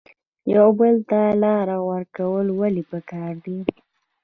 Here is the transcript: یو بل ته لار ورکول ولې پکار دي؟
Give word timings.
یو 0.55 0.67
بل 0.79 0.95
ته 1.09 1.19
لار 1.43 1.67
ورکول 1.89 2.47
ولې 2.59 2.83
پکار 2.91 3.33
دي؟ 3.45 3.57